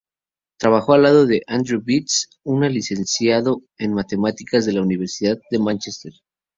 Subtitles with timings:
[0.57, 6.13] Trabajó al lado Audrey Bates, una licenciado en matemáticas de la Universidad de Mánchester.